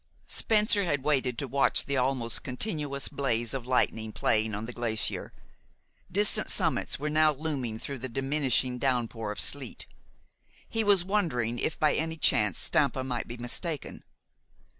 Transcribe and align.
Spencer 0.25 0.85
had 0.85 1.03
waited 1.03 1.37
to 1.37 1.47
watch 1.47 1.85
the 1.85 1.95
almost 1.95 2.41
continuous 2.41 3.07
blaze 3.07 3.53
of 3.53 3.67
lightning 3.67 4.11
playing 4.11 4.55
on 4.55 4.65
the 4.65 4.73
glacier. 4.73 5.31
Distant 6.11 6.49
summits 6.49 6.97
were 6.97 7.11
now 7.11 7.31
looming 7.33 7.77
through 7.77 7.99
the 7.99 8.09
diminishing 8.09 8.79
downpour 8.79 9.31
of 9.31 9.39
sleet. 9.39 9.85
He 10.67 10.83
was 10.83 11.05
wondering 11.05 11.59
if 11.59 11.79
by 11.79 11.93
any 11.93 12.17
chance 12.17 12.57
Stampa 12.57 13.03
might 13.03 13.27
be 13.27 13.37
mistaken. 13.37 14.03